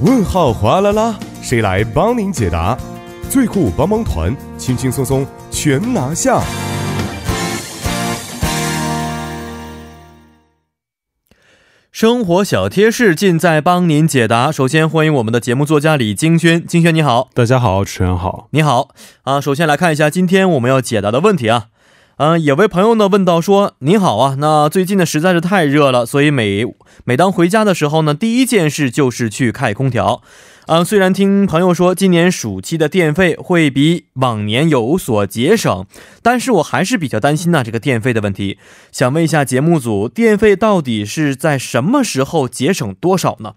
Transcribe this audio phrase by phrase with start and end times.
[0.00, 2.76] 问号哗啦啦，谁来帮您解答？
[3.30, 6.42] 最酷帮帮团，轻轻松松全拿下。
[11.92, 14.50] 生活小贴士尽在帮您解答。
[14.50, 18.88] 首先欢迎我们的节目作家李金轩，金轩你好，大家好，主持人好，你好
[19.22, 19.40] 啊。
[19.40, 21.66] 首先来看一下今天我们要解答的问题啊。
[22.16, 26.64] 嗯，有位朋友呢问到说：“您好啊，那最近呢实在是太热了，所以每
[27.04, 30.22] 每当回家的时候呢，第一件事就是去开空调。
[30.66, 35.86] 啊，虽然听朋友说今年暑期的电费会比往年有所节省，
[36.22, 38.58] 但是我还是比较担心呢这个电费的问题。
[38.92, 43.54] 想问一下节目组，电费到底是在什么时候节省多少呢？”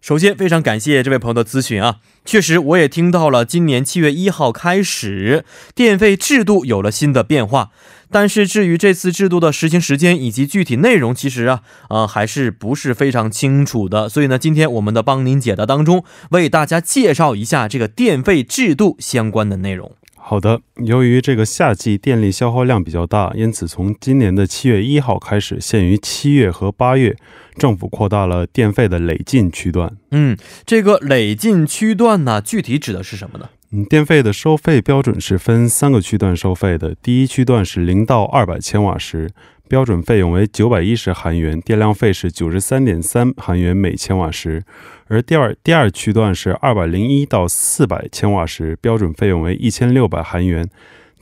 [0.00, 1.98] 首先，非常感谢这位朋友的咨询啊！
[2.24, 7.70] 确实，我也听到了，今年七月一号开始，电费制度有了新的变化。
[8.10, 14.08] 但是，至于这次制度的实行时间以及具体内容，其实啊，呃，还是不是非常清楚的。
[14.08, 19.92] 所以呢，今天我们的帮您解答当中，为大家介绍一下这个电费制度相关的内容。
[20.30, 27.16] 好的，由于这个夏季电力消耗量比较大，因此从今年的七月一号开始，限于七月和八月，
[27.56, 29.96] 政府扩大了电费的累进区段。
[30.12, 33.48] 嗯，这个累进区段呢，具体指的是什么呢？
[33.72, 36.92] 嗯，电费的收费标准是分三个区段收费的。
[36.96, 39.30] 第一区段是零到二百千瓦时，
[39.68, 44.64] 标准费用为九百一十韩元，电量费是九十三点三韩元每千瓦时。
[45.06, 50.68] 而第二第二区段是二百零一到四百千瓦时，标准费用为一千六百韩元，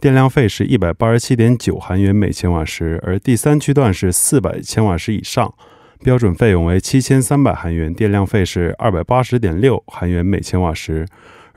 [0.00, 2.98] 电量费是一百八十七点九韩元每千瓦时。
[3.04, 5.52] 而第三区段是四百千瓦时以上，
[6.02, 11.06] 标准费用为七千三百韩元，电量费是二百八十点六韩元每千瓦时。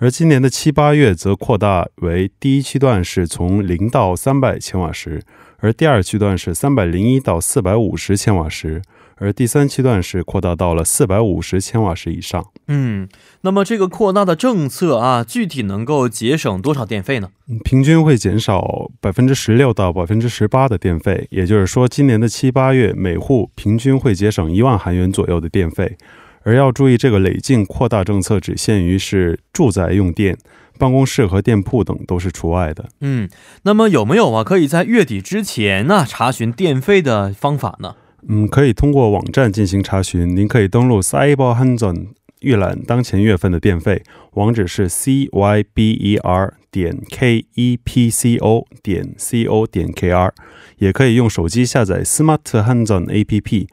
[0.02, 5.22] 而今年的七八月则扩大为第一区段是从零到三百千瓦时，
[5.60, 8.82] 而第二区段是三百零一到四百五十千瓦时。
[9.18, 12.44] 而第三区段是扩大到了四百五十千瓦时以上。
[12.68, 13.08] 嗯，
[13.42, 17.30] 那么这个扩大的政策啊，具体能够节省多少电费呢？
[17.64, 21.28] 平均会减少百分之十六到百分之十八的电费。
[21.30, 25.96] 也就是说，今年的七八月，每户平均会节省一万韩元左右的电费。
[26.44, 30.38] 而要注意，这个累进扩大政策只限于是住宅用电，
[30.80, 32.90] 办公室和店铺等都是除外的。
[33.02, 33.30] 嗯，
[33.64, 37.96] 那么有没有啊，可以在月底之前呢查询电费的方法呢？
[38.28, 40.36] 嗯，可以通过网站进行查询。
[40.36, 42.08] 您可以登录 Cyber Hanzon
[42.40, 44.04] 预览当前月份的电费，
[44.34, 49.92] 网址是 c y b e r 点 k e p c o 点 c o 点
[49.92, 50.34] k r，
[50.78, 53.68] 也可以用手机下载 Smart Hanzon A P P，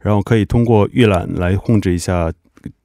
[0.00, 2.32] 然后可以通过预览来控制一下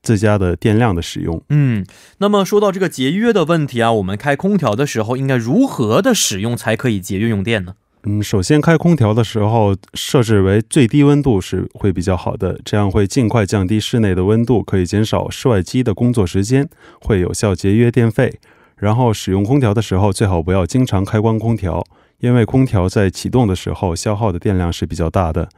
[0.01, 1.41] 自家的电量的使用。
[1.49, 1.85] 嗯，
[2.19, 7.73] 那么说到这个节约的问题啊，我们开空调的时候应该如何的使用才可以节约用电呢？
[8.07, 16.69] 嗯，首先开空调的时候设置为最低温度是会比较好的，这样会尽快降低室内的温度，可以减少室外机的工作时间，
[17.01, 18.39] 会有效节约电费。
[18.77, 21.83] 然后使用空调的时候，最好不要经常开关空调，
[22.19, 25.49] 因为空调在启动的时候消耗的电量是比较大的。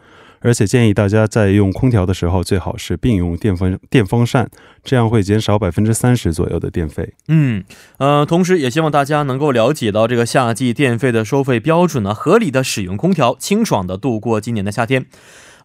[0.42, 4.50] 而且建议大家在用空调的时候，最好是并用电风电风扇，
[4.84, 7.14] 这样会减少百分之三十左右的电费。
[7.28, 7.64] 嗯，
[7.98, 15.06] 呃，同时也希望大家能够了解到这个夏季电费的收费标准呢，合理的使用空调，清爽的度过今年的夏天。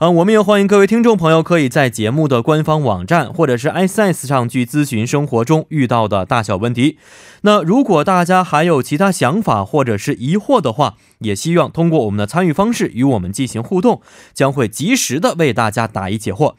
[0.03, 6.99] 嗯，我们也欢迎各位听众朋友可以在节目的官方网站或者是 ISS 上去咨询生活中遇到的大小问题。
[7.43, 14.03] 那如果大家还有其他想法或者是疑惑的话，也希望通过我们的参与方式与我们进行互动，
[14.35, 16.55] 将会及时的为大家答疑解惑。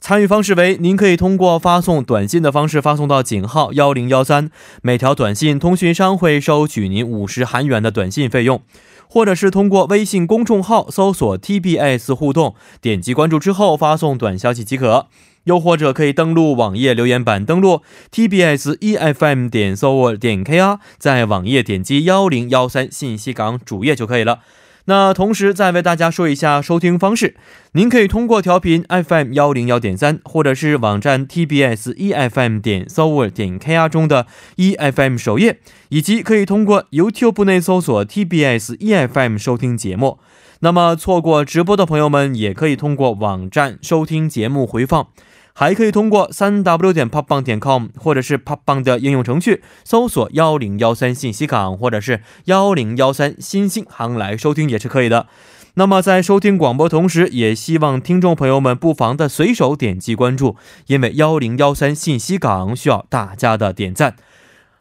[0.00, 4.50] 参与方式为：您可以通过发送短信的方式发送到井号幺零幺三，
[4.82, 8.62] 每条短信通讯商会收取您五十韩元的短信费用。
[9.06, 15.06] 或者是通过微信公众号搜索 TBS 互动，点击关注之后发送短消息即可。
[15.44, 24.40] 又或者可以登录网页留言板，登录 TBS EFM 点 s o 点 KR，在网页点击幺零幺三信息港主页就可以了。
[24.86, 27.36] 那同时再为大家说一下收听方式，
[27.72, 34.26] 您可以通过调频 FM 幺零幺点三，或者是网站 TBS EFM 点 s o 点 KR 中的
[34.56, 35.58] EFM 首页，
[35.88, 40.18] 以及可以通过 YouTube 内搜索 TBS EFM 收听节目。
[40.60, 45.08] 那么错过直播的朋友们，也可以通过网站收听节目回放。
[45.54, 55.28] 还可以通过三 w 点 popbang 点 com 或者是 popbang 的应用程序搜索幺零幺三信息港或者是幺零幺三新星行来收听也是可以的。
[55.76, 60.56] 那么在收听广播同时，也希望听众朋友们不妨的随手点击关注，
[60.86, 64.14] 因为幺零幺三信息港需要大家的点赞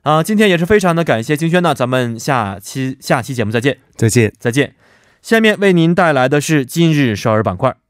[0.04, 0.22] 啊！
[0.22, 4.76] 今天也是非常的感谢金轩呢，咱们下期下期节目再见，再见，再见。
[5.22, 7.83] 下面为您带来的是今日少儿板块。